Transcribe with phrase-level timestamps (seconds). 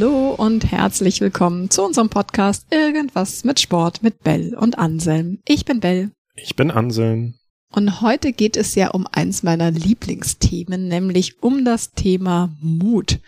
[0.00, 5.40] Hallo und herzlich willkommen zu unserem Podcast Irgendwas mit Sport mit Bell und Anselm.
[5.46, 6.10] Ich bin Bell.
[6.36, 7.34] Ich bin Anselm.
[7.70, 13.20] Und heute geht es ja um eins meiner Lieblingsthemen, nämlich um das Thema Mut.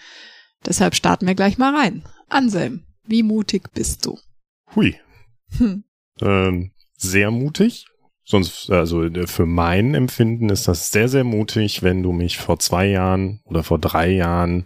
[0.65, 2.05] Deshalb starten wir gleich mal rein.
[2.31, 4.19] Anselm, wie mutig bist du?
[4.75, 4.97] Hui.
[5.59, 5.85] Hm.
[6.23, 7.85] Ähm, sehr mutig.
[8.25, 12.87] Sonst, also für mein Empfinden ist das sehr, sehr mutig, wenn du mich vor zwei
[12.87, 14.65] Jahren oder vor drei Jahren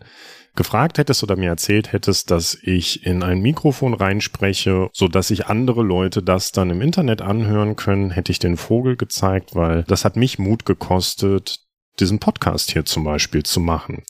[0.56, 5.46] gefragt hättest oder mir erzählt hättest, dass ich in ein Mikrofon reinspreche, so dass sich
[5.46, 10.05] andere Leute das dann im Internet anhören können, hätte ich den Vogel gezeigt, weil das
[10.05, 11.60] hat mich Mut gekostet,
[12.01, 14.02] diesen Podcast hier zum Beispiel zu machen.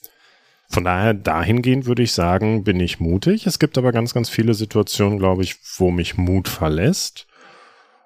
[0.69, 3.47] Von daher, dahingehend würde ich sagen, bin ich mutig.
[3.47, 7.27] Es gibt aber ganz, ganz viele Situationen, glaube ich, wo mich Mut verlässt.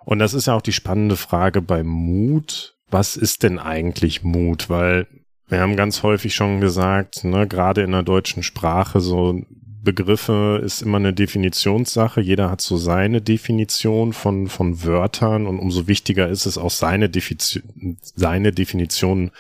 [0.05, 2.77] Und das ist ja auch die spannende Frage bei Mut.
[2.91, 4.69] Was ist denn eigentlich Mut?
[4.69, 5.07] Weil
[5.51, 9.43] wir haben ganz häufig schon gesagt, ne, gerade in der deutschen Sprache, so
[9.83, 12.21] Begriffe ist immer eine Definitionssache.
[12.21, 17.09] Jeder hat so seine Definition von, von Wörtern und umso wichtiger ist es auch seine
[17.09, 19.31] Definition, seine Definition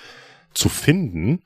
[0.54, 1.42] zu finden.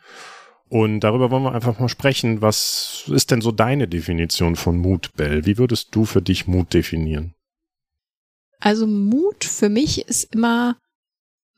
[0.68, 2.40] Und darüber wollen wir einfach mal sprechen.
[2.40, 5.44] Was ist denn so deine Definition von Mut, Bell?
[5.44, 7.34] Wie würdest du für dich Mut definieren?
[8.60, 10.76] Also Mut für mich ist immer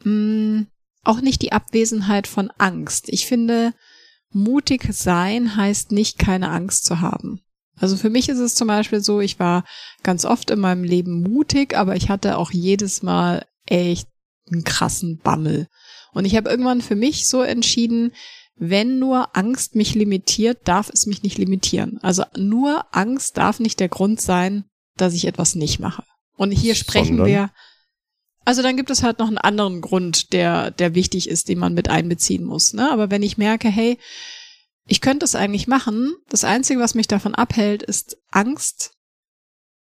[0.05, 0.67] mh, mm,
[1.07, 3.09] auch nicht die Abwesenheit von Angst.
[3.09, 3.73] Ich finde,
[4.31, 7.41] mutig sein heißt nicht, keine Angst zu haben.
[7.79, 9.65] Also für mich ist es zum Beispiel so, ich war
[10.03, 14.09] ganz oft in meinem Leben mutig, aber ich hatte auch jedes Mal echt
[14.51, 15.69] einen krassen Bammel.
[16.13, 18.13] Und ich habe irgendwann für mich so entschieden,
[18.57, 21.99] wenn nur Angst mich limitiert, darf es mich nicht limitieren.
[22.01, 24.65] Also nur Angst darf nicht der Grund sein,
[24.97, 26.05] dass ich etwas nicht mache.
[26.37, 27.27] Und hier sprechen Sondern?
[27.27, 27.51] wir
[28.47, 31.75] also dann gibt es halt noch einen anderen Grund, der, der wichtig ist, den man
[31.75, 32.73] mit einbeziehen muss.
[32.75, 32.91] Ne?
[32.93, 33.99] Aber wenn ich merke, hey,
[34.87, 38.93] ich könnte es eigentlich machen, das Einzige, was mich davon abhält, ist Angst,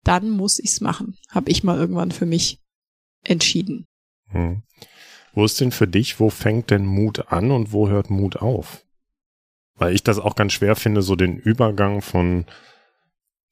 [0.03, 1.19] dann muss ich es machen.
[1.29, 2.59] Habe ich mal irgendwann für mich
[3.23, 3.85] entschieden.
[4.31, 4.63] Hm.
[5.35, 8.83] Wo ist denn für dich, wo fängt denn Mut an und wo hört Mut auf?
[9.75, 12.47] Weil ich das auch ganz schwer finde, so den Übergang von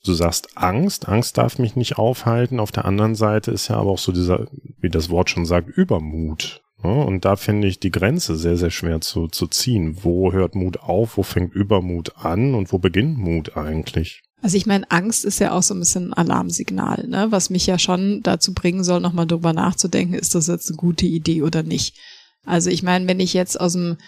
[0.05, 2.61] du sagst Angst, Angst darf mich nicht aufhalten.
[2.61, 4.47] Auf der anderen Seite ist ja aber auch so dieser,
[4.81, 6.63] wie das Wort schon sagt, Übermut.
[6.83, 7.05] Ne?
[7.05, 9.99] Und da finde ich die Grenze sehr, sehr schwer zu, zu ziehen.
[10.03, 11.17] Wo hört Mut auf?
[11.17, 12.55] Wo fängt Übermut an?
[12.55, 14.23] Und wo beginnt Mut eigentlich?
[14.43, 17.29] Also ich meine, Angst ist ja auch so ein bisschen ein Alarmsignal, ne?
[17.31, 21.07] was mich ja schon dazu bringen soll, nochmal drüber nachzudenken, ist das jetzt eine gute
[21.07, 21.97] Idee oder nicht.
[22.45, 23.99] Also ich meine, wenn ich jetzt aus dem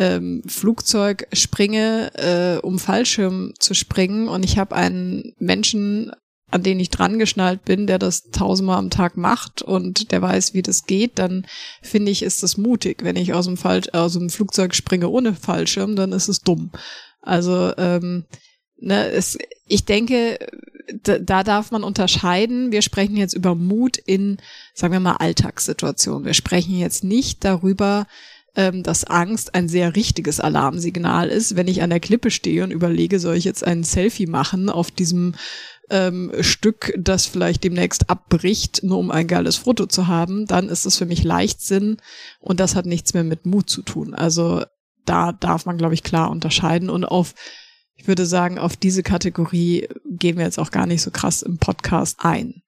[0.00, 6.10] ähm, Flugzeug springe, äh, um Fallschirm zu springen und ich habe einen Menschen,
[6.50, 10.54] an den ich dran geschnallt bin, der das tausendmal am Tag macht und der weiß,
[10.54, 11.46] wie das geht, dann
[11.82, 13.04] finde ich, ist das mutig.
[13.04, 16.70] Wenn ich aus dem, Fall, aus dem Flugzeug springe ohne Fallschirm, dann ist es dumm.
[17.20, 18.24] Also ähm,
[18.78, 20.38] ne, es, ich denke,
[21.02, 22.72] da, da darf man unterscheiden.
[22.72, 24.38] Wir sprechen jetzt über Mut in,
[24.72, 26.24] sagen wir mal, Alltagssituationen.
[26.24, 28.06] Wir sprechen jetzt nicht darüber,
[28.56, 31.56] ähm, dass Angst ein sehr richtiges Alarmsignal ist.
[31.56, 34.90] Wenn ich an der Klippe stehe und überlege, soll ich jetzt ein Selfie machen auf
[34.90, 35.34] diesem
[35.90, 40.86] ähm, Stück, das vielleicht demnächst abbricht, nur um ein geiles Foto zu haben, dann ist
[40.86, 41.96] es für mich Leichtsinn
[42.38, 44.14] und das hat nichts mehr mit Mut zu tun.
[44.14, 44.64] Also
[45.04, 47.34] da darf man, glaube ich, klar unterscheiden und auf
[47.96, 51.58] ich würde sagen, auf diese Kategorie gehen wir jetzt auch gar nicht so krass im
[51.58, 52.62] Podcast ein.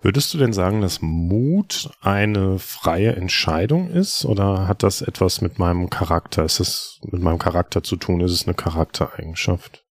[0.00, 5.58] Würdest du denn sagen, dass Mut eine freie Entscheidung ist oder hat das etwas mit
[5.58, 6.44] meinem Charakter?
[6.44, 8.20] Ist es mit meinem Charakter zu tun?
[8.20, 9.84] Ist es eine Charaktereigenschaft?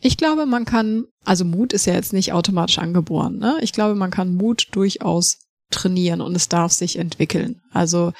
[0.00, 3.38] Ich glaube, man kann, also Mut ist ja jetzt nicht automatisch angeboren.
[3.38, 3.58] Ne?
[3.62, 5.38] Ich glaube, man kann Mut durchaus
[5.70, 7.60] trainieren und es darf sich entwickeln.
[7.72, 8.12] Also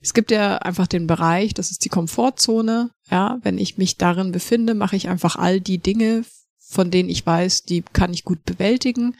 [0.00, 2.90] es gibt ja einfach den Bereich, das ist die Komfortzone.
[3.10, 6.24] Ja, wenn ich mich darin befinde, mache ich einfach all die Dinge,
[6.68, 9.16] von denen ich weiß, die kann ich gut bewältigen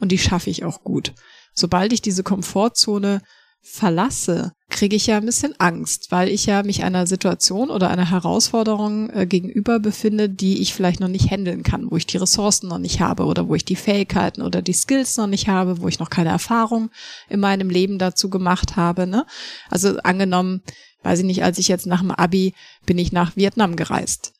[0.00, 1.14] und die schaffe ich auch gut.
[1.54, 3.20] Sobald ich diese Komfortzone
[3.62, 8.08] verlasse, kriege ich ja ein bisschen Angst, weil ich ja mich einer Situation oder einer
[8.08, 12.68] Herausforderung äh, gegenüber befinde, die ich vielleicht noch nicht handeln kann, wo ich die Ressourcen
[12.68, 15.88] noch nicht habe oder wo ich die Fähigkeiten oder die Skills noch nicht habe, wo
[15.88, 16.90] ich noch keine Erfahrung
[17.28, 19.06] in meinem Leben dazu gemacht habe.
[19.06, 19.26] Ne?
[19.68, 20.62] Also angenommen,
[21.02, 22.54] weiß ich nicht, als ich jetzt nach dem Abi
[22.86, 24.32] bin ich nach Vietnam gereist.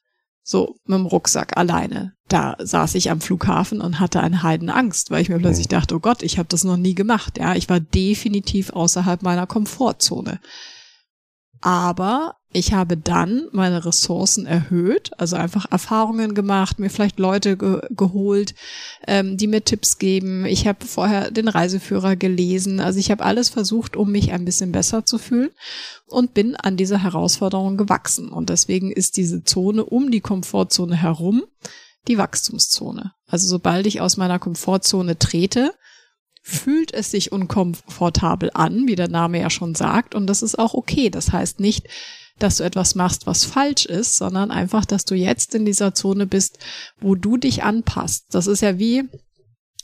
[0.43, 2.15] So mit dem Rucksack alleine.
[2.29, 5.73] Da saß ich am Flughafen und hatte eine Heidenangst, weil ich mir plötzlich mhm.
[5.73, 7.39] dachte, oh Gott, ich habe das noch nie gemacht.
[7.39, 10.41] Ja, ich war definitiv außerhalb meiner Komfortzone.
[11.61, 17.81] Aber Ich habe dann meine Ressourcen erhöht, also einfach Erfahrungen gemacht, mir vielleicht Leute ge
[17.91, 18.55] geholt,
[19.07, 20.45] ähm, die mir Tipps geben.
[20.47, 22.81] Ich habe vorher den Reiseführer gelesen.
[22.81, 25.51] Also ich habe alles versucht, um mich ein bisschen besser zu fühlen
[26.07, 28.31] und bin an dieser Herausforderung gewachsen.
[28.31, 31.45] Und deswegen ist diese Zone um die Komfortzone herum
[32.09, 33.13] die Wachstumszone.
[33.27, 35.75] Also sobald ich aus meiner Komfortzone trete,
[36.43, 40.15] fühlt es sich unkomfortabel an, wie der Name ja schon sagt.
[40.15, 41.11] Und das ist auch okay.
[41.11, 41.87] Das heißt nicht,
[42.43, 46.27] dass du etwas machst, was falsch ist, sondern einfach, dass du jetzt in dieser Zone
[46.27, 46.59] bist,
[47.01, 48.27] wo du dich anpasst.
[48.31, 49.09] Das ist ja wie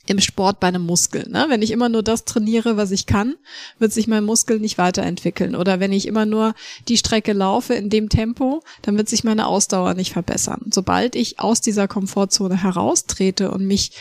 [0.07, 1.29] im Sport bei einem Muskel.
[1.29, 1.47] Ne?
[1.49, 3.35] Wenn ich immer nur das trainiere, was ich kann,
[3.79, 5.57] wird sich mein Muskel nicht weiterentwickeln.
[5.57, 6.55] Oder wenn ich immer nur
[6.89, 10.63] die Strecke laufe in dem Tempo, dann wird sich meine Ausdauer nicht verbessern.
[10.73, 13.93] Sobald ich aus dieser Komfortzone heraustrete und mich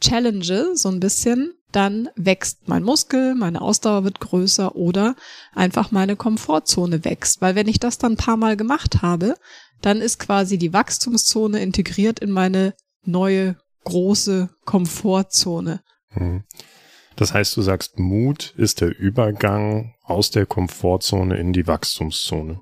[0.00, 5.14] challenge, so ein bisschen, dann wächst mein Muskel, meine Ausdauer wird größer oder
[5.54, 7.40] einfach meine Komfortzone wächst.
[7.42, 9.34] Weil wenn ich das dann ein paar Mal gemacht habe,
[9.82, 12.74] dann ist quasi die Wachstumszone integriert in meine
[13.04, 15.82] neue große Komfortzone.
[16.10, 16.44] Hm.
[17.16, 22.60] Das heißt, du sagst, Mut ist der Übergang aus der Komfortzone in die Wachstumszone.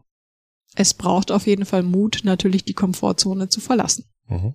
[0.75, 4.05] Es braucht auf jeden Fall Mut, natürlich die Komfortzone zu verlassen.
[4.29, 4.55] Mhm.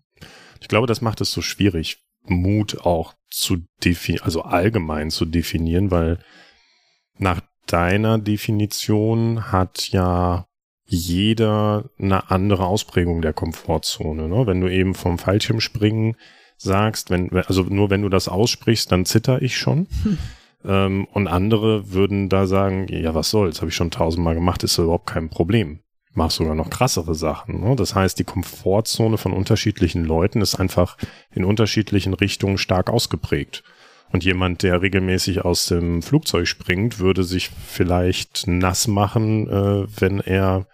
[0.60, 5.92] Ich glaube, das macht es so schwierig, Mut auch zu definieren, also allgemein zu definieren,
[5.92, 6.20] weil
[7.18, 10.48] nach deiner Definition hat ja
[10.86, 14.28] jeder eine andere Ausprägung der Komfortzone.
[14.28, 14.46] Ne?
[14.46, 16.18] Wenn du eben vom Fallschirmspringen
[16.58, 19.88] sagst, wenn, also nur wenn du das aussprichst, dann zitter ich schon.
[20.04, 20.18] Hm.
[20.64, 24.78] Ähm, und andere würden da sagen, ja, was soll's, habe ich schon tausendmal gemacht, ist
[24.78, 25.80] überhaupt kein Problem
[26.14, 27.62] mach sogar noch krassere Sachen.
[27.62, 27.76] Ne?
[27.76, 30.98] Das heißt, die Komfortzone von unterschiedlichen Leuten ist einfach
[31.32, 33.64] in unterschiedlichen Richtungen stark ausgeprägt.
[34.12, 40.20] Und jemand, der regelmäßig aus dem Flugzeug springt, würde sich vielleicht nass machen, äh, wenn
[40.20, 40.68] er,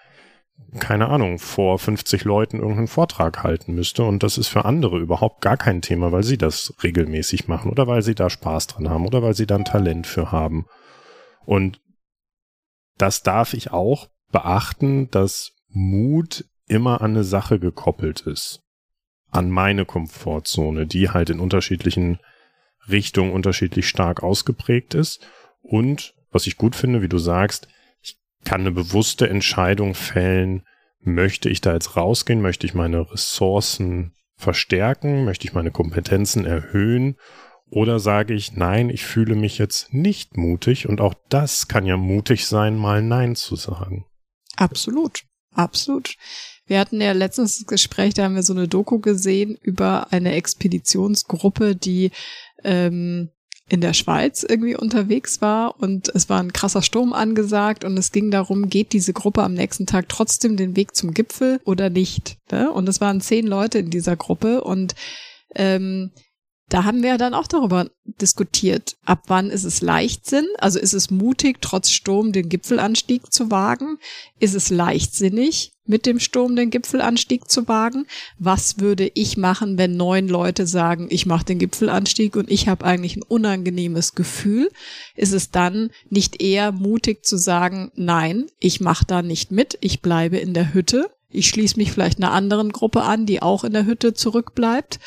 [0.79, 4.05] keine Ahnung, vor 50 Leuten irgendeinen Vortrag halten müsste.
[4.05, 7.85] Und das ist für andere überhaupt gar kein Thema, weil sie das regelmäßig machen oder
[7.85, 10.65] weil sie da Spaß dran haben oder weil sie da ein Talent für haben.
[11.45, 11.79] Und
[12.97, 18.61] das darf ich auch beachten, dass Mut immer an eine Sache gekoppelt ist.
[19.29, 22.19] An meine Komfortzone, die halt in unterschiedlichen
[22.89, 25.25] Richtungen unterschiedlich stark ausgeprägt ist.
[25.61, 27.67] Und was ich gut finde, wie du sagst,
[28.01, 30.63] ich kann eine bewusste Entscheidung fällen,
[31.01, 37.17] möchte ich da jetzt rausgehen, möchte ich meine Ressourcen verstärken, möchte ich meine Kompetenzen erhöhen
[37.69, 41.97] oder sage ich, nein, ich fühle mich jetzt nicht mutig und auch das kann ja
[41.97, 44.05] mutig sein, mal Nein zu sagen.
[44.57, 45.23] Absolut,
[45.53, 46.15] absolut.
[46.65, 50.33] Wir hatten ja letztens das Gespräch, da haben wir so eine Doku gesehen über eine
[50.33, 52.11] Expeditionsgruppe, die
[52.63, 53.29] ähm,
[53.69, 58.11] in der Schweiz irgendwie unterwegs war und es war ein krasser Sturm angesagt und es
[58.11, 62.37] ging darum, geht diese Gruppe am nächsten Tag trotzdem den Weg zum Gipfel oder nicht.
[62.51, 62.71] Ne?
[62.71, 64.95] Und es waren zehn Leute in dieser Gruppe und
[65.55, 66.11] ähm,
[66.69, 71.09] da haben wir dann auch darüber diskutiert, ab wann ist es Leichtsinn, also ist es
[71.09, 73.97] mutig, trotz Sturm den Gipfelanstieg zu wagen?
[74.39, 78.05] Ist es leichtsinnig, mit dem Sturm den Gipfelanstieg zu wagen?
[78.37, 82.85] Was würde ich machen, wenn neun Leute sagen, ich mache den Gipfelanstieg und ich habe
[82.85, 84.69] eigentlich ein unangenehmes Gefühl?
[85.15, 90.01] Ist es dann nicht eher mutig zu sagen, nein, ich mache da nicht mit, ich
[90.01, 91.09] bleibe in der Hütte?
[91.29, 94.99] Ich schließe mich vielleicht einer anderen Gruppe an, die auch in der Hütte zurückbleibt.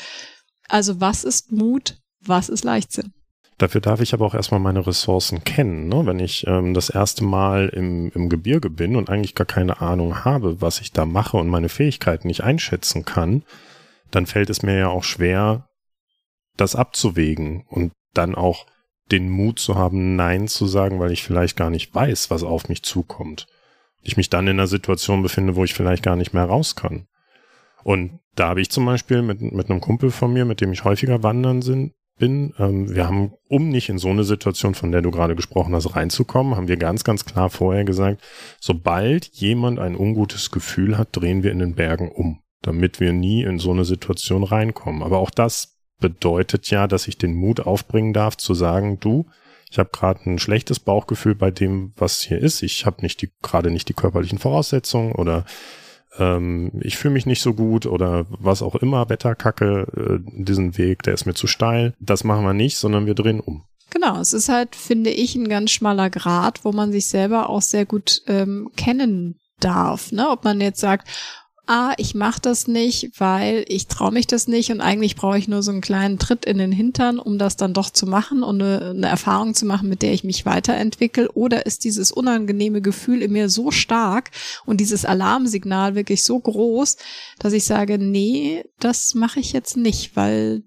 [0.71, 3.11] Also was ist Mut, was ist Leichtsinn?
[3.57, 5.89] Dafür darf ich aber auch erstmal meine Ressourcen kennen.
[5.89, 6.05] Ne?
[6.05, 10.23] Wenn ich ähm, das erste Mal im, im Gebirge bin und eigentlich gar keine Ahnung
[10.23, 13.43] habe, was ich da mache und meine Fähigkeiten nicht einschätzen kann,
[14.11, 15.67] dann fällt es mir ja auch schwer,
[16.55, 18.65] das abzuwägen und dann auch
[19.11, 22.69] den Mut zu haben, Nein zu sagen, weil ich vielleicht gar nicht weiß, was auf
[22.69, 23.45] mich zukommt.
[24.01, 27.07] Ich mich dann in einer Situation befinde, wo ich vielleicht gar nicht mehr raus kann.
[27.83, 30.83] Und da habe ich zum Beispiel mit, mit einem Kumpel von mir, mit dem ich
[30.83, 35.01] häufiger wandern sind, bin, ähm, wir haben, um nicht in so eine Situation, von der
[35.01, 38.21] du gerade gesprochen hast, reinzukommen, haben wir ganz, ganz klar vorher gesagt,
[38.59, 43.43] sobald jemand ein ungutes Gefühl hat, drehen wir in den Bergen um, damit wir nie
[43.43, 45.01] in so eine Situation reinkommen.
[45.01, 49.25] Aber auch das bedeutet ja, dass ich den Mut aufbringen darf, zu sagen, du,
[49.71, 52.61] ich habe gerade ein schlechtes Bauchgefühl bei dem, was hier ist.
[52.61, 55.45] Ich habe nicht die gerade nicht die körperlichen Voraussetzungen oder
[56.17, 61.03] ähm, ich fühle mich nicht so gut oder was auch immer, Wetterkacke, äh, diesen Weg,
[61.03, 61.93] der ist mir zu steil.
[61.99, 63.63] Das machen wir nicht, sondern wir drehen um.
[63.89, 67.61] Genau, es ist halt, finde ich, ein ganz schmaler Grad, wo man sich selber auch
[67.61, 70.11] sehr gut ähm, kennen darf.
[70.11, 70.29] Ne?
[70.29, 71.07] Ob man jetzt sagt,
[71.67, 75.47] ah, ich mache das nicht, weil ich traue mich das nicht und eigentlich brauche ich
[75.47, 78.61] nur so einen kleinen Tritt in den Hintern, um das dann doch zu machen und
[78.61, 81.31] eine, eine Erfahrung zu machen, mit der ich mich weiterentwickle?
[81.31, 84.31] Oder ist dieses unangenehme Gefühl in mir so stark
[84.65, 86.97] und dieses Alarmsignal wirklich so groß,
[87.39, 90.63] dass ich sage, nee, das mache ich jetzt nicht, weil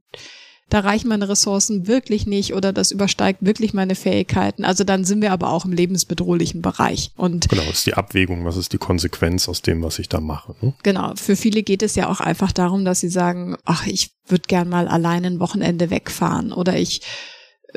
[0.74, 4.64] da reichen meine Ressourcen wirklich nicht oder das übersteigt wirklich meine Fähigkeiten.
[4.64, 7.12] Also dann sind wir aber auch im lebensbedrohlichen Bereich.
[7.16, 10.18] Und genau, das ist die Abwägung, was ist die Konsequenz aus dem, was ich da
[10.18, 10.56] mache.
[10.60, 10.74] Ne?
[10.82, 14.48] Genau, für viele geht es ja auch einfach darum, dass sie sagen, ach, ich würde
[14.48, 17.02] gern mal alleine ein Wochenende wegfahren oder ich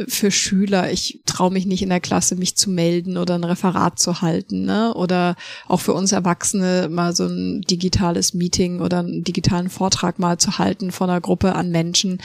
[0.07, 3.97] für Schüler, ich traue mich nicht in der Klasse, mich zu melden oder ein Referat
[3.99, 4.93] zu halten, ne?
[4.93, 5.35] Oder
[5.67, 10.59] auch für uns Erwachsene mal so ein digitales Meeting oder einen digitalen Vortrag mal zu
[10.59, 12.21] halten von einer Gruppe an Menschen.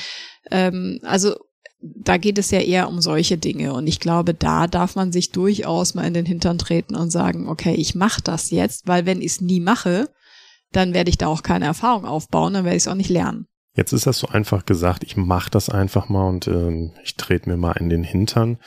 [0.50, 1.34] Ähm, also
[1.82, 3.72] da geht es ja eher um solche Dinge.
[3.72, 7.48] Und ich glaube, da darf man sich durchaus mal in den Hintern treten und sagen,
[7.48, 10.10] okay, ich mache das jetzt, weil wenn ich es nie mache,
[10.72, 13.46] dann werde ich da auch keine Erfahrung aufbauen, dann werde ich es auch nicht lernen.
[13.74, 17.48] Jetzt ist das so einfach gesagt, ich mache das einfach mal und ähm, ich trete
[17.48, 18.58] mir mal in den Hintern.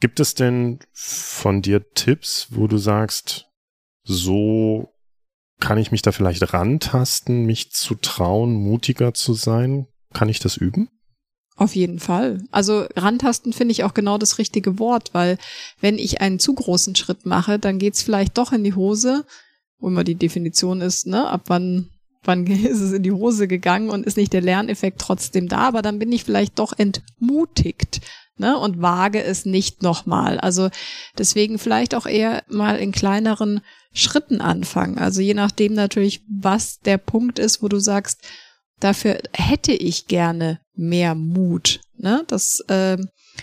[0.00, 3.46] Gibt es denn von dir Tipps, wo du sagst,
[4.04, 4.92] so
[5.58, 9.88] kann ich mich da vielleicht rantasten, mich zu trauen, mutiger zu sein?
[10.12, 10.88] Kann ich das üben?
[11.56, 12.44] Auf jeden Fall.
[12.52, 15.36] Also rantasten finde ich auch genau das richtige Wort, weil
[15.80, 19.26] wenn ich einen zu großen Schritt mache, dann geht's vielleicht doch in die Hose,
[19.80, 21.90] wo immer die Definition ist, ne, ab wann
[22.24, 25.82] wann ist es in die Hose gegangen und ist nicht der Lerneffekt trotzdem da, aber
[25.82, 28.00] dann bin ich vielleicht doch entmutigt,
[28.38, 30.38] ne, und wage es nicht nochmal.
[30.38, 30.70] Also
[31.16, 33.60] deswegen vielleicht auch eher mal in kleineren
[33.92, 34.98] Schritten anfangen.
[34.98, 38.22] Also je nachdem natürlich, was der Punkt ist, wo du sagst,
[38.80, 41.80] dafür hätte ich gerne mehr Mut.
[41.96, 42.24] Ne?
[42.28, 42.98] Das, äh,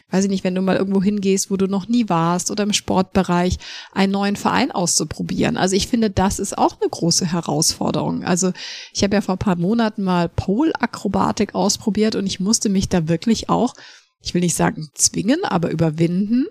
[0.09, 2.73] weiß ich nicht, wenn du mal irgendwo hingehst, wo du noch nie warst oder im
[2.73, 3.57] Sportbereich,
[3.91, 5.57] einen neuen Verein auszuprobieren.
[5.57, 8.23] Also ich finde, das ist auch eine große Herausforderung.
[8.23, 8.53] Also
[8.93, 13.07] ich habe ja vor ein paar Monaten mal Pole-Akrobatik ausprobiert und ich musste mich da
[13.07, 13.73] wirklich auch,
[14.21, 16.45] ich will nicht sagen zwingen, aber überwinden,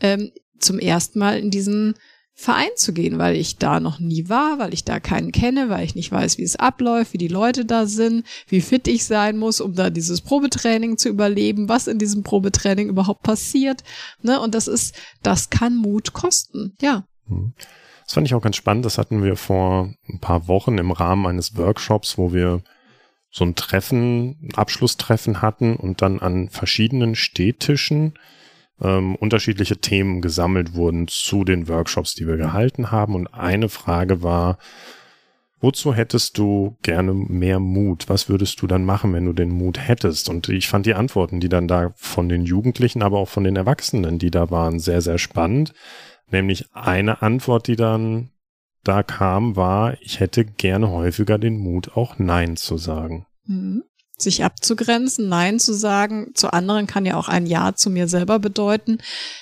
[0.00, 1.94] ähm, zum ersten Mal in diesen
[2.34, 5.84] Verein zu gehen, weil ich da noch nie war, weil ich da keinen kenne, weil
[5.84, 9.38] ich nicht weiß, wie es abläuft, wie die Leute da sind, wie fit ich sein
[9.38, 13.84] muss, um da dieses Probetraining zu überleben, was in diesem Probetraining überhaupt passiert.
[14.22, 14.40] Ne?
[14.40, 17.04] Und das ist, das kann Mut kosten, ja.
[17.28, 17.52] Hm.
[18.04, 18.84] Das fand ich auch ganz spannend.
[18.84, 22.62] Das hatten wir vor ein paar Wochen im Rahmen eines Workshops, wo wir
[23.30, 28.14] so ein Treffen, ein Abschlusstreffen hatten und dann an verschiedenen Städtischen
[28.80, 33.14] ähm, unterschiedliche Themen gesammelt wurden zu den Workshops, die wir gehalten haben.
[33.14, 34.58] Und eine Frage war,
[35.60, 38.08] wozu hättest du gerne mehr Mut?
[38.08, 40.28] Was würdest du dann machen, wenn du den Mut hättest?
[40.28, 43.56] Und ich fand die Antworten, die dann da von den Jugendlichen, aber auch von den
[43.56, 45.72] Erwachsenen, die da waren, sehr, sehr spannend.
[46.30, 48.30] Nämlich eine Antwort, die dann
[48.84, 53.26] da kam, war, ich hätte gerne häufiger den Mut, auch Nein zu sagen.
[53.44, 53.84] Mhm
[54.18, 56.32] sich abzugrenzen, Nein zu sagen.
[56.34, 58.98] Zu anderen kann ja auch ein Ja zu mir selber bedeuten,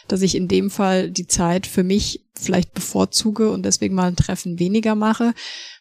[0.08, 4.16] dass ich in dem Fall die Zeit für mich vielleicht bevorzuge und deswegen mal ein
[4.16, 5.34] Treffen weniger mache,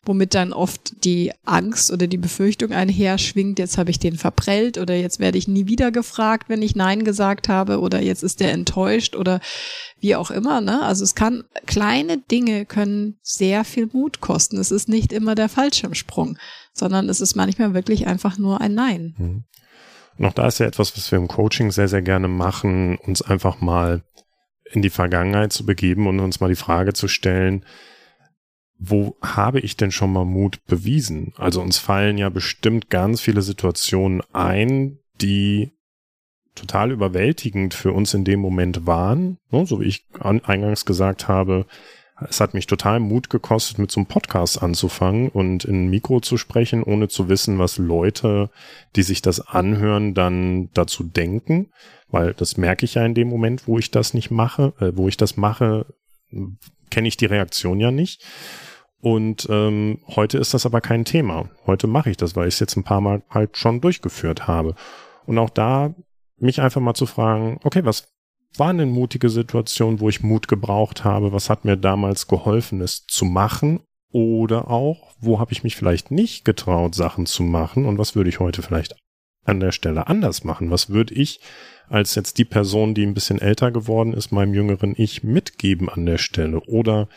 [0.04, 4.78] womit dann oft die Angst oder die Befürchtung einher schwingt, jetzt habe ich den verprellt
[4.78, 8.40] oder jetzt werde ich nie wieder gefragt, wenn ich Nein gesagt habe oder jetzt ist
[8.40, 9.40] der enttäuscht oder
[10.00, 10.62] wie auch immer.
[10.62, 10.82] Ne?
[10.82, 14.58] Also es kann, kleine Dinge können sehr viel Mut kosten.
[14.58, 16.38] Es ist nicht immer der Fallschirmsprung
[16.80, 19.16] sondern es ist manchmal wirklich einfach nur ein Nein.
[19.18, 19.44] Mhm.
[20.26, 23.62] Auch da ist ja etwas, was wir im Coaching sehr, sehr gerne machen, uns einfach
[23.62, 24.04] mal
[24.72, 27.66] in die Vergangenheit zu begeben und uns mal die Frage zu stellen,
[28.78, 31.34] wo habe ich denn schon mal Mut bewiesen?
[31.38, 35.72] Also uns fallen ja bestimmt ganz viele Situationen ein, die
[36.56, 39.38] total überwältigend für uns in dem Moment waren.
[39.52, 41.66] Ne, so wie ich eingangs gesagt habe,
[42.28, 46.20] es hat mich total Mut gekostet, mit so einem Podcast anzufangen und in ein Mikro
[46.20, 48.50] zu sprechen, ohne zu wissen, was Leute,
[48.96, 51.72] die sich das anhören, dann dazu denken.
[52.10, 55.08] Weil das merke ich ja in dem Moment, wo ich das nicht mache, äh, wo
[55.08, 55.86] ich das mache,
[56.90, 58.24] kenne ich die Reaktion ja nicht.
[59.02, 61.50] Und ähm, heute ist das aber kein Thema.
[61.66, 64.76] Heute mache ich das, weil ich es jetzt ein paar Mal halt schon durchgeführt habe.
[65.26, 65.94] Und auch da
[66.38, 68.12] mich einfach mal zu fragen, okay, was
[68.58, 71.32] war eine mutige Situation, wo ich Mut gebraucht habe?
[71.32, 73.82] Was hat mir damals geholfen, es zu machen?
[74.12, 77.86] Oder auch, wo habe ich mich vielleicht nicht getraut, Sachen zu machen?
[77.86, 78.96] Und was würde ich heute vielleicht
[79.46, 80.72] an der Stelle anders machen?
[80.72, 81.40] Was würde ich
[81.90, 86.06] als jetzt die Person, die ein bisschen älter geworden ist, meinem jüngeren Ich mitgeben an
[86.06, 86.60] der Stelle?
[86.62, 87.08] Oder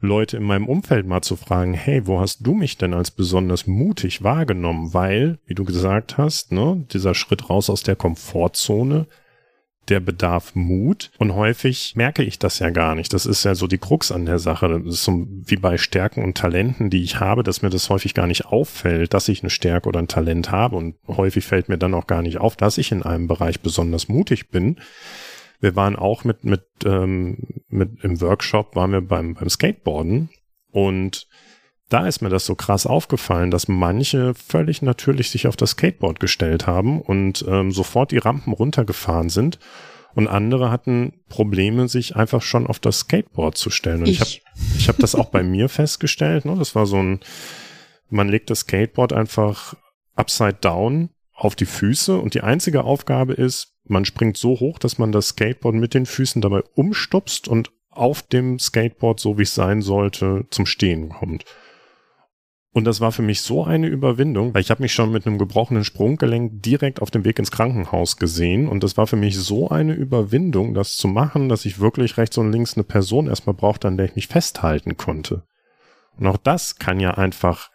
[0.00, 3.66] Leute in meinem Umfeld mal zu fragen, hey, wo hast du mich denn als besonders
[3.66, 4.94] mutig wahrgenommen?
[4.94, 9.06] Weil, wie du gesagt hast, ne, dieser Schritt raus aus der Komfortzone
[9.90, 11.10] der bedarf Mut.
[11.18, 13.12] Und häufig merke ich das ja gar nicht.
[13.12, 14.80] Das ist ja so die Krux an der Sache.
[14.84, 18.14] Das ist so wie bei Stärken und Talenten, die ich habe, dass mir das häufig
[18.14, 20.76] gar nicht auffällt, dass ich eine Stärke oder ein Talent habe.
[20.76, 24.08] Und häufig fällt mir dann auch gar nicht auf, dass ich in einem Bereich besonders
[24.08, 24.76] mutig bin.
[25.60, 27.36] Wir waren auch mit, mit, ähm,
[27.68, 30.30] mit im Workshop, waren wir beim, beim Skateboarden
[30.70, 31.26] und
[31.90, 36.20] da ist mir das so krass aufgefallen, dass manche völlig natürlich sich auf das Skateboard
[36.20, 39.58] gestellt haben und ähm, sofort die Rampen runtergefahren sind.
[40.14, 44.00] Und andere hatten Probleme, sich einfach schon auf das Skateboard zu stellen.
[44.00, 46.44] Und ich, ich habe ich hab das auch bei mir festgestellt.
[46.44, 46.56] Ne?
[46.56, 47.20] Das war so ein,
[48.08, 49.74] man legt das Skateboard einfach
[50.14, 54.98] upside down auf die Füße und die einzige Aufgabe ist, man springt so hoch, dass
[54.98, 59.54] man das Skateboard mit den Füßen dabei umstupst und auf dem Skateboard, so wie es
[59.54, 61.44] sein sollte, zum Stehen kommt.
[62.72, 65.38] Und das war für mich so eine Überwindung, weil ich habe mich schon mit einem
[65.38, 68.68] gebrochenen Sprunggelenk direkt auf dem Weg ins Krankenhaus gesehen.
[68.68, 72.38] Und das war für mich so eine Überwindung, das zu machen, dass ich wirklich rechts
[72.38, 75.42] und links eine Person erstmal brauchte, an der ich mich festhalten konnte.
[76.16, 77.70] Und auch das kann ja einfach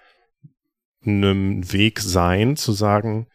[1.06, 3.28] ein Weg sein, zu sagen,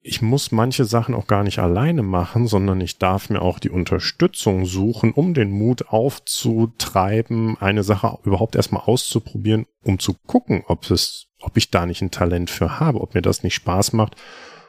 [0.00, 3.70] ich muss manche Sachen auch gar nicht alleine machen, sondern ich darf mir auch die
[3.70, 10.88] Unterstützung suchen, um den Mut aufzutreiben, eine Sache überhaupt erstmal auszuprobieren, um zu gucken, ob
[10.90, 14.16] es, ob ich da nicht ein Talent für habe, ob mir das nicht Spaß macht,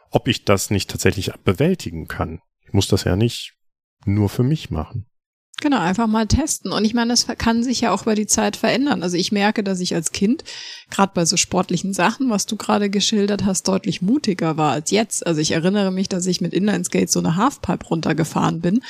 [0.09, 2.41] ob ich das nicht tatsächlich bewältigen kann.
[2.65, 3.53] Ich muss das ja nicht
[4.05, 5.05] nur für mich machen.
[5.61, 6.71] Genau, einfach mal testen.
[6.71, 9.03] Und ich meine, das kann sich ja auch über die Zeit verändern.
[9.03, 10.43] Also ich merke, dass ich als Kind,
[10.89, 15.27] gerade bei so sportlichen Sachen, was du gerade geschildert hast, deutlich mutiger war als jetzt.
[15.27, 18.81] Also ich erinnere mich, dass ich mit Inlineskates so eine Halfpipe runtergefahren bin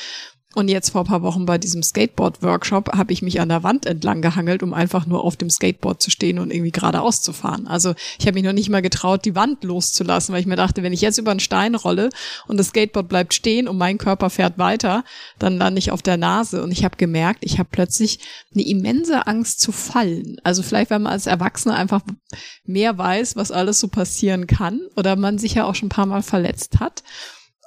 [0.56, 4.24] und jetzt vor paar Wochen bei diesem Skateboard-Workshop habe ich mich an der Wand entlang
[4.24, 7.68] gehangelt, um einfach nur auf dem Skateboard zu stehen und irgendwie geradeaus zu fahren.
[7.68, 10.82] Also ich habe mich noch nicht mal getraut, die Wand loszulassen, weil ich mir dachte,
[10.82, 12.10] wenn ich jetzt über einen Stein rolle
[12.48, 15.04] und das Skateboard bleibt stehen und mein Körper fährt weiter,
[15.38, 16.64] dann lande ich auf der Nase.
[16.64, 18.20] Und ich habe gemerkt, ich habe plötzlich
[18.52, 20.38] eine immense Angst zu fallen.
[20.44, 22.02] Also vielleicht, weil man als Erwachsener einfach
[22.66, 26.08] mehr weiß, was alles so passieren kann oder man sich ja auch schon ein paar
[26.08, 27.04] Mal verletzt hat.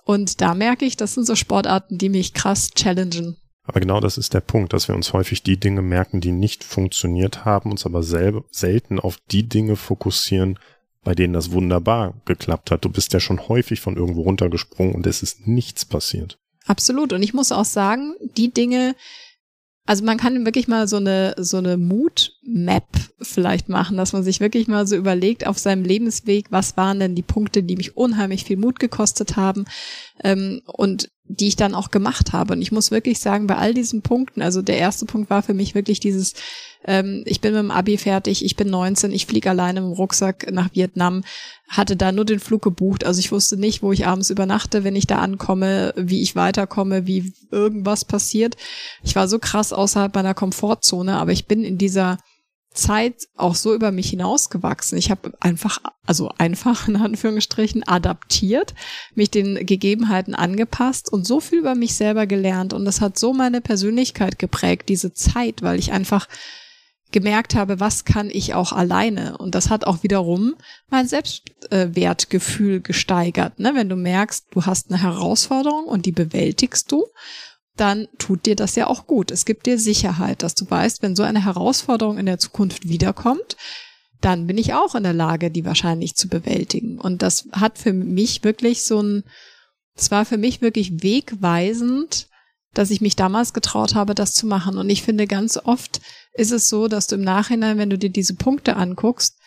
[0.04, 3.36] Und da merke ich, das sind so Sportarten, die mich krass challengen.
[3.64, 6.64] Aber genau das ist der Punkt, dass wir uns häufig die Dinge merken, die nicht
[6.64, 10.58] funktioniert haben, uns aber selber selten auf die Dinge fokussieren,
[11.04, 12.84] bei denen das wunderbar geklappt hat.
[12.84, 16.38] Du bist ja schon häufig von irgendwo runtergesprungen und es ist nichts passiert.
[16.66, 17.12] Absolut.
[17.12, 18.94] Und ich muss auch sagen, die Dinge,
[19.84, 22.86] also man kann wirklich mal so eine, so eine Mood-Map
[23.20, 27.14] vielleicht machen, dass man sich wirklich mal so überlegt auf seinem Lebensweg, was waren denn
[27.14, 29.64] die Punkte, die mich unheimlich viel Mut gekostet haben?
[30.22, 32.54] Ähm, und die ich dann auch gemacht habe.
[32.54, 35.54] Und ich muss wirklich sagen, bei all diesen Punkten, also der erste Punkt war für
[35.54, 36.34] mich wirklich dieses,
[36.84, 40.50] ähm, ich bin mit dem Abi fertig, ich bin 19, ich fliege alleine im Rucksack
[40.52, 41.22] nach Vietnam,
[41.68, 43.04] hatte da nur den Flug gebucht.
[43.04, 47.06] Also ich wusste nicht, wo ich abends übernachte, wenn ich da ankomme, wie ich weiterkomme,
[47.06, 48.56] wie irgendwas passiert.
[49.02, 52.18] Ich war so krass außerhalb meiner Komfortzone, aber ich bin in dieser
[52.74, 54.98] Zeit auch so über mich hinausgewachsen.
[54.98, 58.74] Ich habe einfach, also einfach in Anführungsstrichen, adaptiert,
[59.14, 62.72] mich den Gegebenheiten angepasst und so viel über mich selber gelernt.
[62.72, 66.28] Und das hat so meine Persönlichkeit geprägt, diese Zeit, weil ich einfach
[67.12, 69.36] gemerkt habe, was kann ich auch alleine.
[69.38, 70.54] Und das hat auch wiederum
[70.88, 73.58] mein Selbstwertgefühl gesteigert.
[73.60, 73.72] Ne?
[73.74, 77.04] Wenn du merkst, du hast eine Herausforderung und die bewältigst du
[77.76, 79.30] dann tut dir das ja auch gut.
[79.30, 83.56] Es gibt dir Sicherheit, dass du weißt, wenn so eine Herausforderung in der Zukunft wiederkommt,
[84.20, 86.98] dann bin ich auch in der Lage, die wahrscheinlich zu bewältigen.
[86.98, 89.24] Und das hat für mich wirklich so ein,
[89.94, 92.28] es war für mich wirklich wegweisend,
[92.74, 94.78] dass ich mich damals getraut habe, das zu machen.
[94.78, 96.00] Und ich finde, ganz oft
[96.34, 99.38] ist es so, dass du im Nachhinein, wenn du dir diese Punkte anguckst,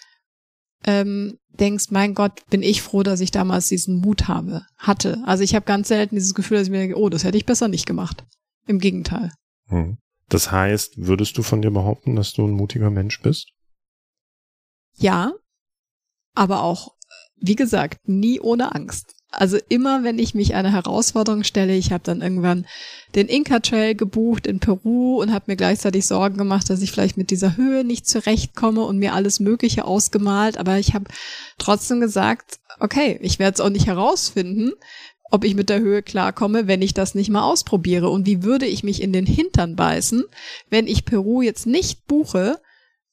[0.85, 5.21] ähm, denkst, mein Gott, bin ich froh, dass ich damals diesen Mut habe, hatte.
[5.25, 7.45] Also ich habe ganz selten dieses Gefühl, dass ich mir denke, oh, das hätte ich
[7.45, 8.25] besser nicht gemacht.
[8.67, 9.31] Im Gegenteil.
[9.67, 9.97] Hm.
[10.29, 13.51] Das heißt, würdest du von dir behaupten, dass du ein mutiger Mensch bist?
[14.97, 15.33] Ja,
[16.33, 16.95] aber auch,
[17.35, 19.14] wie gesagt, nie ohne Angst.
[19.31, 22.65] Also immer, wenn ich mich einer Herausforderung stelle, ich habe dann irgendwann
[23.15, 27.17] den Inca Trail gebucht in Peru und habe mir gleichzeitig Sorgen gemacht, dass ich vielleicht
[27.17, 30.57] mit dieser Höhe nicht zurechtkomme und mir alles Mögliche ausgemalt.
[30.57, 31.05] Aber ich habe
[31.57, 34.71] trotzdem gesagt, okay, ich werde es auch nicht herausfinden,
[35.31, 38.09] ob ich mit der Höhe klarkomme, wenn ich das nicht mal ausprobiere.
[38.09, 40.23] Und wie würde ich mich in den Hintern beißen,
[40.69, 42.61] wenn ich Peru jetzt nicht buche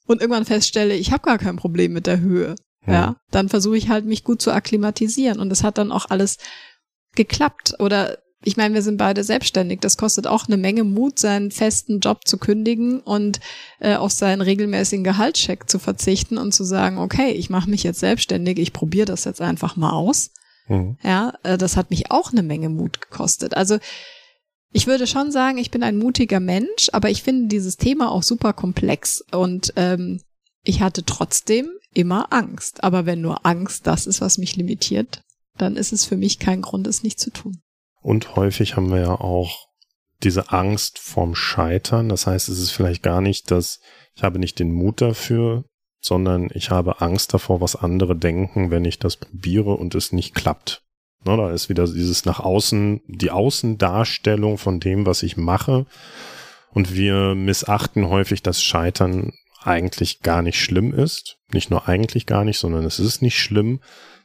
[0.06, 2.54] und irgendwann feststelle, ich habe gar kein Problem mit der Höhe.
[2.86, 6.38] Ja, dann versuche ich halt mich gut zu akklimatisieren und es hat dann auch alles
[7.14, 9.80] geklappt oder ich meine, wir sind beide selbstständig.
[9.80, 13.40] Das kostet auch eine Menge Mut, seinen festen Job zu kündigen und
[13.78, 18.00] äh, auf seinen regelmäßigen Gehaltscheck zu verzichten und zu sagen, okay, ich mache mich jetzt
[18.00, 20.30] selbstständig, ich probiere das jetzt einfach mal aus.
[20.66, 20.96] Mhm.
[21.02, 23.56] Ja, äh, das hat mich auch eine Menge Mut gekostet.
[23.56, 23.78] Also
[24.72, 28.22] ich würde schon sagen, ich bin ein mutiger Mensch, aber ich finde dieses Thema auch
[28.22, 30.20] super komplex und ähm,
[30.64, 32.82] ich hatte trotzdem immer Angst.
[32.84, 35.22] Aber wenn nur Angst das ist, was mich limitiert,
[35.58, 37.60] dann ist es für mich kein Grund, es nicht zu tun.
[38.00, 39.68] Und häufig haben wir ja auch
[40.22, 42.08] diese Angst vorm Scheitern.
[42.08, 43.80] Das heißt, es ist vielleicht gar nicht, dass
[44.14, 45.64] ich habe nicht den Mut dafür,
[46.00, 50.34] sondern ich habe Angst davor, was andere denken, wenn ich das probiere und es nicht
[50.34, 50.82] klappt.
[51.24, 55.86] Na, da ist wieder dieses nach außen, die Außendarstellung von dem, was ich mache.
[56.72, 59.32] Und wir missachten häufig, dass Scheitern
[59.66, 61.38] eigentlich gar nicht schlimm ist.
[61.52, 63.80] Nicht nur eigentlich gar nicht, sondern es ist nicht schlimm,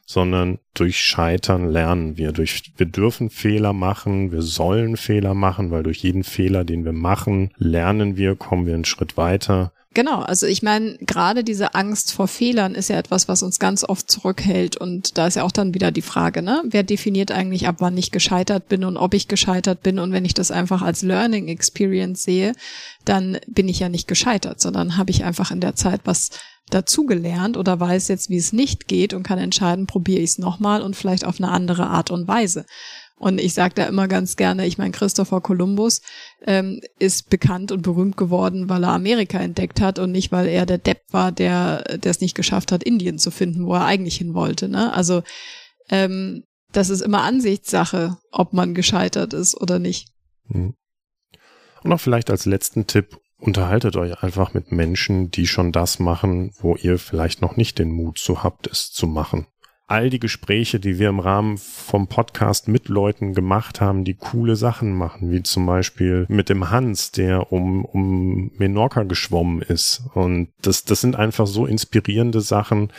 [0.06, 2.32] sondern durch Scheitern lernen wir.
[2.32, 6.94] Durch, wir dürfen Fehler machen, wir sollen Fehler machen, weil durch jeden Fehler, den wir
[6.94, 9.74] machen, lernen wir, kommen wir einen Schritt weiter.
[9.98, 13.84] Genau, also ich meine, gerade diese Angst vor Fehlern ist ja etwas, was uns ganz
[13.84, 14.78] oft zurückhält.
[14.78, 16.62] Und da ist ja auch dann wieder die Frage, ne?
[16.66, 19.98] Wer definiert eigentlich ab, wann ich gescheitert bin und ob ich gescheitert bin?
[19.98, 22.54] Und wenn ich das einfach als Learning Experience sehe,
[23.06, 26.30] dann bin ich ja nicht gescheitert, sondern habe ich einfach in der Zeit was
[26.70, 30.84] dazugelernt oder weiß jetzt, wie es nicht geht und kann entscheiden, probiere ich es nochmal
[30.84, 32.68] und vielleicht auf eine andere Art und Weise.
[33.20, 36.02] Und ich sage da immer ganz gerne, ich meine, Christopher Columbus
[36.46, 40.68] ähm, ist bekannt und berühmt geworden, weil er Amerika entdeckt hat und nicht, weil er
[40.68, 44.36] der Depp war, der es nicht geschafft hat, Indien zu finden, wo er eigentlich hin
[44.36, 44.70] wollte.
[44.70, 44.94] Ne?
[44.94, 45.24] Also
[45.90, 50.10] ähm, das ist immer Ansichtssache, ob man gescheitert ist oder nicht.
[50.50, 50.76] Hm.
[51.84, 56.52] Und auch vielleicht als letzten Tipp, unterhaltet euch einfach mit Menschen, die schon das machen,
[56.60, 59.48] wo ihr vielleicht noch nicht den Mut zu habt, es zu machen.
[59.90, 64.58] All die Gespräche, die wir im Rahmen vom Podcast mit Leuten gemacht haben, die coole
[64.58, 70.04] Sachen machen, wie zum Beispiel mit dem Hans, der um, um Menorca geschwommen ist.
[70.14, 72.92] Und das, das sind einfach so inspirierende Sachen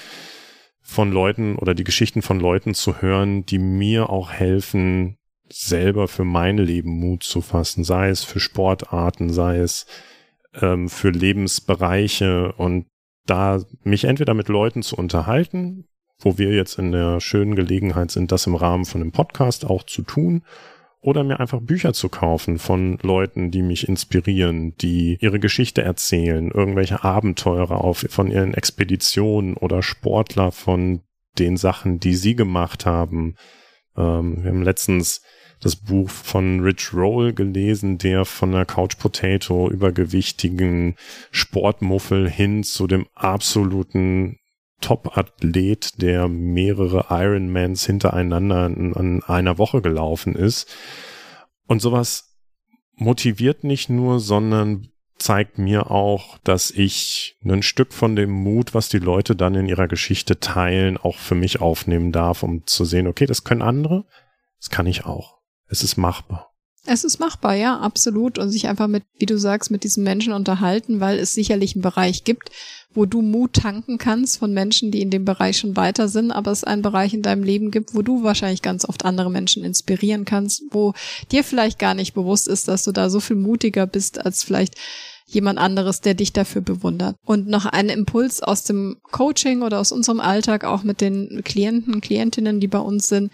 [0.80, 5.18] von Leuten oder die Geschichten von Leuten zu hören, die mir auch helfen,
[5.50, 9.86] selber für mein Leben Mut zu fassen, sei es für Sportarten, sei es
[10.54, 12.86] ähm, für Lebensbereiche und
[13.26, 15.86] da mich entweder mit Leuten zu unterhalten,
[16.20, 19.84] wo wir jetzt in der schönen Gelegenheit sind, das im Rahmen von einem Podcast auch
[19.84, 20.42] zu tun,
[21.00, 26.50] oder mir einfach Bücher zu kaufen von Leuten, die mich inspirieren, die ihre Geschichte erzählen,
[26.50, 31.02] irgendwelche Abenteurer auf, von ihren Expeditionen oder Sportler von
[31.38, 33.36] den Sachen, die sie gemacht haben.
[33.96, 35.22] Ähm, wir haben letztens
[35.60, 40.96] das Buch von Rich Roll gelesen, der von der Couch Potato übergewichtigen
[41.30, 44.37] Sportmuffel hin zu dem absoluten
[44.80, 50.68] Top-Athlet, der mehrere Ironmans hintereinander in, in einer Woche gelaufen ist.
[51.66, 52.36] Und sowas
[52.94, 54.88] motiviert nicht nur, sondern
[55.18, 59.66] zeigt mir auch, dass ich ein Stück von dem Mut, was die Leute dann in
[59.66, 64.04] ihrer Geschichte teilen, auch für mich aufnehmen darf, um zu sehen, okay, das können andere,
[64.60, 65.38] das kann ich auch
[65.68, 66.50] es ist machbar.
[66.86, 68.38] Es ist machbar, ja, absolut.
[68.38, 71.82] Und sich einfach mit, wie du sagst, mit diesen Menschen unterhalten, weil es sicherlich einen
[71.82, 72.50] Bereich gibt,
[72.94, 76.50] wo du Mut tanken kannst von Menschen, die in dem Bereich schon weiter sind, aber
[76.50, 80.24] es einen Bereich in deinem Leben gibt, wo du wahrscheinlich ganz oft andere Menschen inspirieren
[80.24, 80.94] kannst, wo
[81.30, 84.74] dir vielleicht gar nicht bewusst ist, dass du da so viel mutiger bist als vielleicht
[85.26, 87.16] jemand anderes, der dich dafür bewundert.
[87.26, 92.00] Und noch ein Impuls aus dem Coaching oder aus unserem Alltag, auch mit den Klienten,
[92.00, 93.30] Klientinnen, die bei uns sind.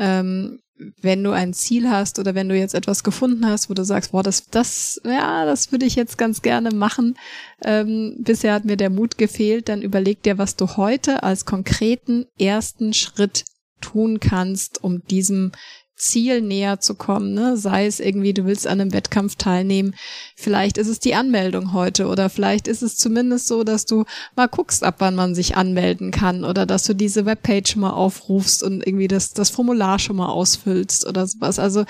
[0.00, 0.58] Ähm,
[1.00, 4.12] wenn du ein Ziel hast oder wenn du jetzt etwas gefunden hast, wo du sagst,
[4.12, 7.16] boah, das, das, ja, das würde ich jetzt ganz gerne machen.
[7.64, 12.26] Ähm, bisher hat mir der Mut gefehlt, dann überleg dir, was du heute als konkreten
[12.38, 13.44] ersten Schritt
[13.80, 15.52] tun kannst, um diesem
[15.98, 17.56] Ziel näher zu kommen, ne?
[17.56, 19.94] sei es irgendwie, du willst an einem Wettkampf teilnehmen,
[20.36, 24.04] vielleicht ist es die Anmeldung heute oder vielleicht ist es zumindest so, dass du
[24.36, 28.62] mal guckst, ab wann man sich anmelden kann oder dass du diese Webpage mal aufrufst
[28.62, 31.58] und irgendwie das, das Formular schon mal ausfüllst oder sowas.
[31.58, 31.84] Also,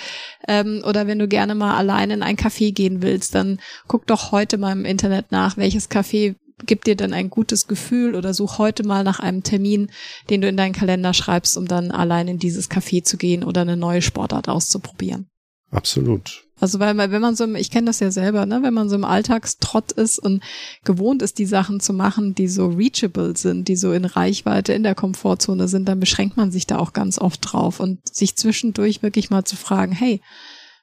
[0.49, 4.33] ähm, oder wenn du gerne mal allein in ein Café gehen willst, dann guck doch
[4.33, 6.35] heute mal im Internet nach, welches Café
[6.66, 9.90] gibt dir dann ein gutes Gefühl oder such heute mal nach einem Termin,
[10.31, 13.62] den du in deinen Kalender schreibst, um dann allein in dieses Café zu gehen oder
[13.62, 15.29] eine neue Sportart auszuprobieren.
[15.71, 16.44] Absolut.
[16.61, 19.05] Also weil wenn man so, ich kenne das ja selber, ne, wenn man so im
[19.05, 20.42] Alltagstrott ist und
[20.85, 24.83] gewohnt ist, die Sachen zu machen, die so reachable sind, die so in Reichweite in
[24.83, 29.03] der Komfortzone sind, dann beschränkt man sich da auch ganz oft drauf und sich zwischendurch
[29.03, 30.21] wirklich mal zu fragen, hey,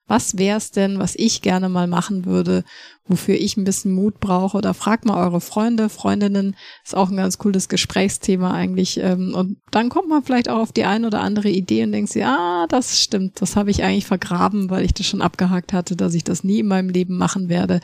[0.08, 2.64] was wär's denn, was ich gerne mal machen würde,
[3.08, 4.58] wofür ich ein bisschen Mut brauche?
[4.58, 6.56] Oder fragt mal eure Freunde, Freundinnen.
[6.84, 9.00] Ist auch ein ganz cooles Gesprächsthema eigentlich.
[9.00, 12.12] Ähm, und dann kommt man vielleicht auch auf die ein oder andere Idee und denkt
[12.12, 15.96] sich, ah, das stimmt, das habe ich eigentlich vergraben, weil ich das schon abgehakt hatte,
[15.96, 17.80] dass ich das nie in meinem Leben machen werde.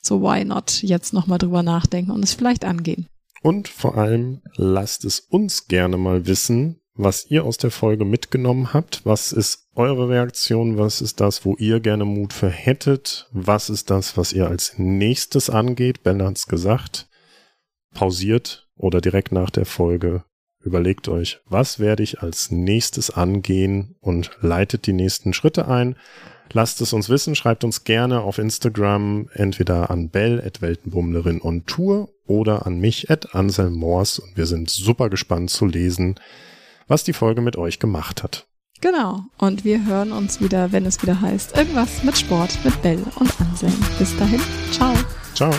[0.00, 3.06] So why not jetzt nochmal drüber nachdenken und es vielleicht angehen.
[3.42, 8.72] Und vor allem lasst es uns gerne mal wissen, was ihr aus der Folge mitgenommen
[8.72, 9.04] habt.
[9.04, 10.78] Was ist eure Reaktion?
[10.78, 13.28] Was ist das, wo ihr gerne Mut für hättet?
[13.32, 16.02] Was ist das, was ihr als nächstes angeht?
[16.02, 17.08] Bella hat's gesagt.
[17.94, 20.24] Pausiert oder direkt nach der Folge.
[20.60, 25.96] Überlegt euch, was werde ich als nächstes angehen und leitet die nächsten Schritte ein.
[26.52, 31.66] Lasst es uns wissen, schreibt uns gerne auf Instagram entweder an Bell at Weltenbummlerin on
[31.66, 36.16] Tour oder an mich at Anselm Moors und wir sind super gespannt zu lesen,
[36.88, 38.46] was die Folge mit euch gemacht hat.
[38.80, 39.24] Genau.
[39.38, 43.40] Und wir hören uns wieder, wenn es wieder heißt, irgendwas mit Sport mit Bell und
[43.40, 43.74] Anselm.
[43.98, 44.40] Bis dahin.
[44.70, 44.94] Ciao.
[45.34, 45.52] Ciao.